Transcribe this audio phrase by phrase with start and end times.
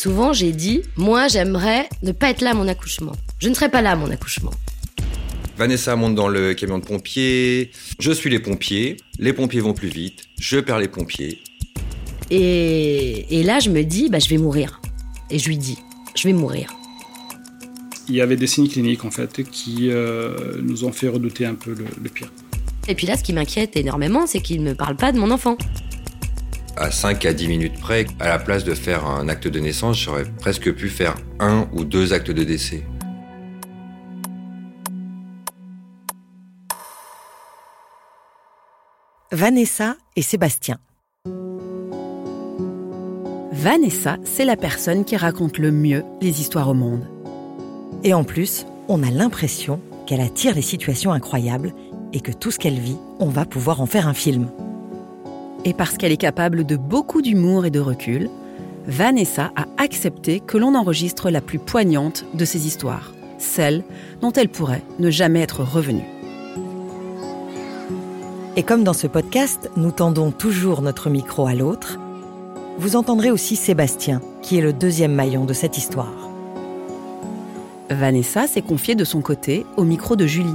[0.00, 3.12] souvent j'ai dit, moi j'aimerais ne pas être là à mon accouchement.
[3.38, 4.52] Je ne serai pas là à mon accouchement.
[5.58, 7.70] Vanessa monte dans le camion de pompiers.
[7.98, 8.96] Je suis les pompiers.
[9.18, 10.22] Les pompiers vont plus vite.
[10.38, 11.42] Je perds les pompiers.
[12.30, 14.80] Et, là, je me dis, bah, je vais mourir.
[15.28, 15.76] Et je lui dis,
[16.14, 16.72] je vais mourir.
[18.08, 21.54] Il y avait des signes cliniques, en fait, qui euh, nous ont fait redouter un
[21.54, 22.32] peu le, pire.
[22.88, 25.30] Et puis là, ce qui m'inquiète énormément, c'est qu'il ne me parle pas de mon
[25.30, 25.58] enfant.
[26.76, 29.98] À 5 à 10 minutes près, à la place de faire un acte de naissance,
[29.98, 32.84] j'aurais presque pu faire un ou deux actes de décès.
[39.32, 40.78] Vanessa et Sébastien.
[43.52, 47.06] Vanessa, c'est la personne qui raconte le mieux les histoires au monde.
[48.02, 51.72] Et en plus, on a l'impression qu'elle attire les situations incroyables
[52.12, 54.50] et que tout ce qu'elle vit, on va pouvoir en faire un film.
[55.64, 58.30] Et parce qu'elle est capable de beaucoup d'humour et de recul,
[58.86, 63.84] Vanessa a accepté que l'on enregistre la plus poignante de ses histoires, celle
[64.20, 66.06] dont elle pourrait ne jamais être revenue.
[68.56, 71.98] Et comme dans ce podcast, nous tendons toujours notre micro à l'autre,
[72.78, 76.30] vous entendrez aussi Sébastien, qui est le deuxième maillon de cette histoire.
[77.90, 80.54] Vanessa s'est confiée de son côté au micro de Julie.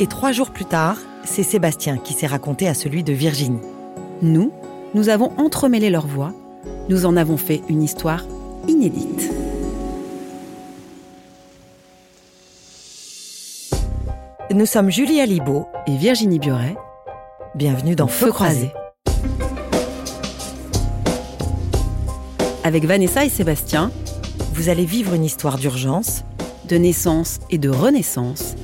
[0.00, 3.60] Et trois jours plus tard, c'est Sébastien qui s'est raconté à celui de Virginie.
[4.24, 4.52] Nous,
[4.94, 6.32] nous avons entremêlé leurs voix,
[6.88, 8.24] nous en avons fait une histoire
[8.66, 9.30] inédite.
[14.50, 16.74] Nous sommes Julie Alibaud et Virginie Bioret
[17.54, 18.70] Bienvenue dans Feu, croisé.
[22.62, 23.90] Avec Vanessa et Sébastien,
[24.54, 26.24] vous allez vivre une histoire d'urgence,
[26.66, 28.54] de naissance et de renaissance,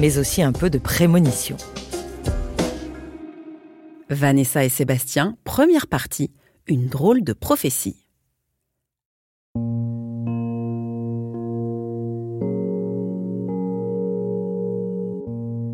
[0.00, 1.56] mais aussi un peu de prémonition.
[4.08, 6.30] Vanessa et Sébastien, première partie,
[6.68, 7.96] une drôle de prophétie.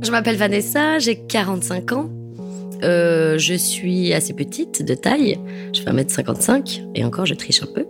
[0.03, 2.11] Je m'appelle Vanessa, j'ai 45 ans.
[2.83, 5.39] Euh, je suis assez petite de taille,
[5.75, 7.87] je fais 1m55 et encore je triche un peu.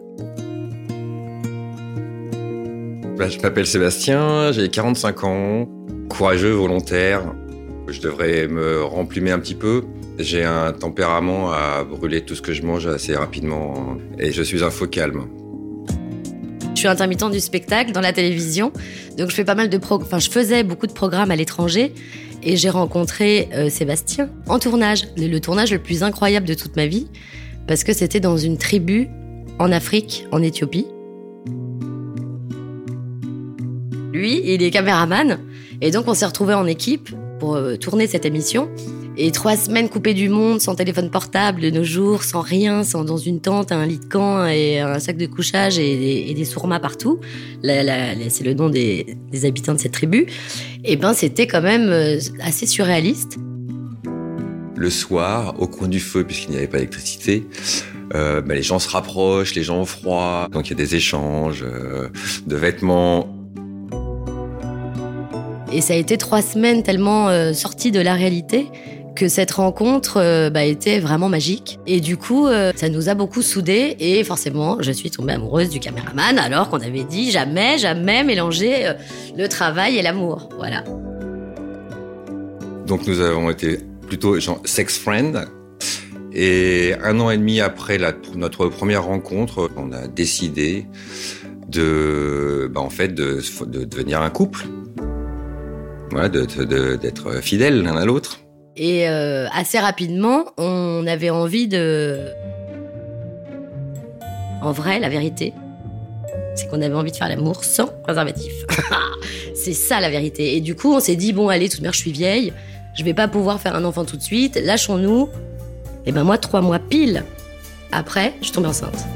[3.16, 5.68] Bah, je m'appelle Sébastien, j'ai 45 ans,
[6.10, 7.32] courageux, volontaire.
[7.88, 9.84] Je devrais me remplumer un petit peu.
[10.18, 14.62] J'ai un tempérament à brûler tout ce que je mange assez rapidement et je suis
[14.62, 15.26] un faux calme.
[16.74, 18.72] Je suis intermittent du spectacle dans la télévision,
[19.16, 19.96] donc je fais pas mal de pro...
[19.96, 21.92] enfin je faisais beaucoup de programmes à l'étranger
[22.42, 26.86] et j'ai rencontré euh, Sébastien en tournage, le, tournage le plus incroyable de toute ma
[26.86, 27.08] vie,
[27.68, 29.08] parce que c'était dans une tribu
[29.58, 30.86] en Afrique, en Éthiopie.
[34.12, 35.38] Lui, il est caméraman,
[35.80, 37.10] et donc on s'est retrouvés en équipe
[37.42, 38.70] pour euh, tourner cette émission.
[39.16, 43.02] Et trois semaines coupées du monde, sans téléphone portable de nos jours, sans rien, sans
[43.02, 46.44] dans une tente, un lit de camp et un sac de couchage et des, et
[46.44, 47.18] sourmas partout.
[47.64, 50.26] c'est le nom des, habitants de cette tribu.
[50.84, 53.38] Et ben, c'était quand même euh, assez surréaliste.
[54.76, 57.44] Le soir, au coin du feu, puisqu'il n'y avait pas d'électricité,
[58.14, 60.94] euh, ben, les gens se rapprochent, les gens ont froid, donc il y a des
[60.94, 61.64] échanges
[62.46, 63.41] de vêtements.
[65.72, 68.66] Et ça a été trois semaines tellement euh, sorties de la réalité
[69.16, 71.78] que cette rencontre euh, bah, était vraiment magique.
[71.86, 73.96] Et du coup, euh, ça nous a beaucoup soudés.
[73.98, 78.92] Et forcément, je suis tombée amoureuse du caméraman, alors qu'on avait dit jamais, jamais mélanger
[79.36, 80.50] le travail et l'amour.
[80.56, 80.84] Voilà.
[82.86, 85.46] Donc nous avons été plutôt genre sex friend.
[86.34, 87.98] Et un an et demi après
[88.34, 90.86] notre première rencontre, on a décidé
[91.68, 94.66] de, bah, en fait, de, devenir un couple.
[96.12, 98.40] D'être fidèles l'un à l'autre.
[98.76, 102.20] Et euh, assez rapidement, on avait envie de...
[104.62, 105.52] En vrai, la vérité,
[106.54, 108.52] c'est qu'on avait envie de faire l'amour sans préservatif.
[109.54, 110.56] c'est ça la vérité.
[110.56, 112.52] Et du coup, on s'est dit, bon, allez, toute mère, je suis vieille,
[112.96, 115.28] je vais pas pouvoir faire un enfant tout de suite, lâchons-nous.
[116.06, 117.24] Et ben moi, trois mois pile
[117.90, 119.06] après, je tombe enceinte.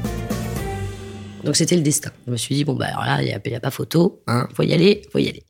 [1.43, 2.11] Donc c'était le destin.
[2.25, 4.47] Je me suis dit, bon, bah alors là, il n'y a, a, pas photo, hein,
[4.53, 5.43] faut y aller, faut y aller.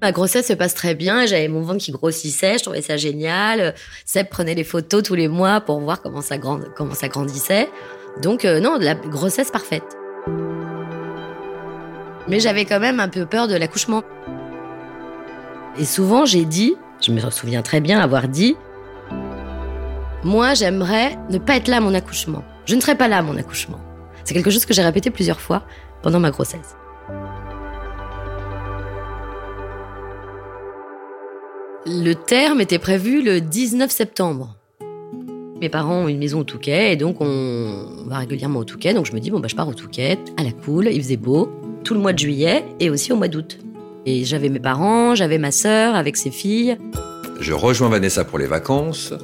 [0.00, 3.74] Ma grossesse se passe très bien, j'avais mon ventre qui grossissait, je trouvais ça génial.
[4.04, 7.68] Seb prenait les photos tous les mois pour voir comment ça, comment ça grandissait.
[8.22, 9.96] Donc euh, non, la grossesse parfaite.
[12.28, 14.04] Mais j'avais quand même un peu peur de l'accouchement.
[15.78, 18.56] Et souvent j'ai dit, je me souviens très bien avoir dit,
[20.22, 22.44] moi j'aimerais ne pas être là à mon accouchement.
[22.66, 23.80] Je ne serai pas là à mon accouchement.
[24.22, 25.64] C'est quelque chose que j'ai répété plusieurs fois
[26.02, 26.76] pendant ma grossesse.
[31.90, 34.54] Le terme était prévu le 19 septembre.
[35.58, 38.92] Mes parents ont une maison au Touquet et donc on va régulièrement au Touquet.
[38.92, 41.16] Donc je me dis, bon, bah, je pars au Touquet, à la cool, il faisait
[41.16, 41.50] beau,
[41.84, 43.58] tout le mois de juillet et aussi au mois d'août.
[44.04, 46.76] Et j'avais mes parents, j'avais ma sœur avec ses filles.
[47.40, 49.14] Je rejoins Vanessa pour les vacances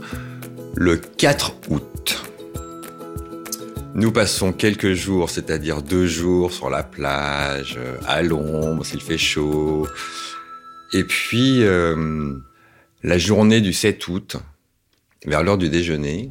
[0.75, 2.25] le 4 août.
[3.95, 9.87] Nous passons quelques jours, c'est-à-dire deux jours sur la plage, à l'ombre, s'il fait chaud.
[10.95, 12.37] Et puis, euh,
[13.05, 14.37] la journée du 7 août,
[15.27, 16.31] vers l'heure du déjeuner.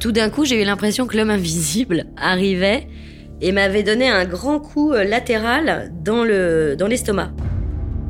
[0.00, 2.86] Tout d'un coup, j'ai eu l'impression que l'homme invisible arrivait
[3.40, 7.32] et m'avait donné un grand coup euh, latéral dans le dans l'estomac,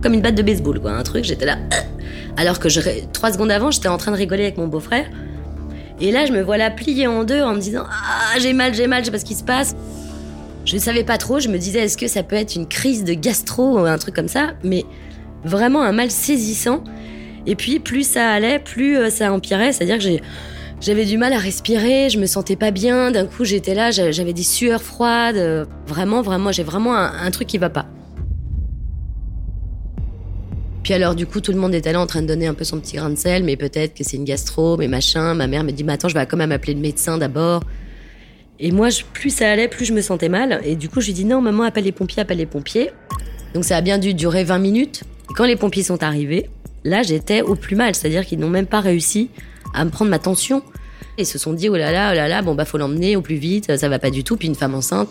[0.02, 1.24] comme une batte de baseball, quoi, un truc.
[1.24, 1.56] J'étais là,
[2.36, 2.68] alors que
[3.12, 5.06] trois secondes avant, j'étais en train de rigoler avec mon beau-frère.
[6.02, 8.74] Et là, je me vois là pliée en deux en me disant Ah, j'ai mal,
[8.74, 9.74] j'ai mal, je sais pas ce qui se passe.
[10.66, 13.04] Je ne savais pas trop, je me disais Est-ce que ça peut être une crise
[13.04, 14.52] de gastro ou un truc comme ça?
[14.62, 14.84] Mais
[15.44, 16.84] vraiment un mal saisissant.
[17.46, 19.72] Et puis, plus ça allait, plus euh, ça empirait.
[19.72, 20.22] C'est-à-dire que
[20.80, 23.10] J'avais du mal à respirer, je me sentais pas bien.
[23.10, 25.66] D'un coup, j'étais là, j'avais des sueurs froides.
[25.86, 27.86] Vraiment, vraiment, j'ai vraiment un, truc qui va pas.
[30.82, 32.62] Puis alors, du coup, tout le monde était là en train de donner un peu
[32.62, 35.34] son petit grain de sel, mais peut-être que c'est une gastro, mais machin.
[35.34, 37.62] Ma mère me dit, mais attends, je vais quand même appeler le médecin d'abord.
[38.58, 40.60] Et moi, plus ça allait, plus je me sentais mal.
[40.64, 42.90] Et du coup, je lui dis, non, maman, appelle les pompiers, appelle les pompiers.
[43.54, 45.02] Donc ça a bien dû durer 20 minutes.
[45.30, 46.50] Et quand les pompiers sont arrivés,
[46.86, 47.94] là, j'étais au plus mal.
[47.94, 49.30] C'est-à-dire qu'ils n'ont même pas réussi
[49.74, 50.62] à me prendre ma tension.
[51.18, 53.22] Et se sont dit, oh là là, oh là là, bon, bah, faut l'emmener au
[53.22, 54.36] plus vite, ça va pas du tout.
[54.36, 55.08] Puis une femme enceinte.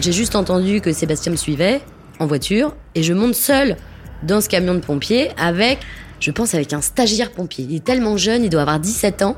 [0.00, 1.80] J'ai juste entendu que Sébastien me suivait
[2.18, 3.76] en voiture et je monte seule
[4.22, 5.78] dans ce camion de pompiers avec,
[6.20, 7.66] je pense, avec un stagiaire pompier.
[7.68, 9.36] Il est tellement jeune, il doit avoir 17 ans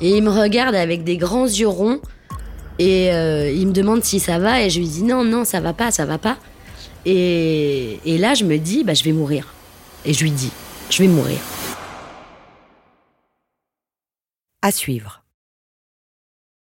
[0.00, 2.00] et il me regarde avec des grands yeux ronds
[2.78, 5.60] et euh, il me demande si ça va et je lui dis non, non, ça
[5.60, 6.36] va pas, ça va pas.
[7.06, 9.52] Et, et là, je me dis, bah, je vais mourir.
[10.04, 10.52] Et je lui dis,
[10.90, 11.38] je vais mourir.
[14.62, 15.23] À suivre.